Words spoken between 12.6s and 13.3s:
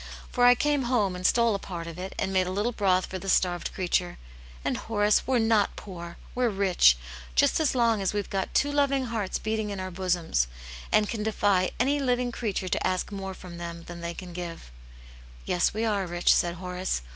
to ask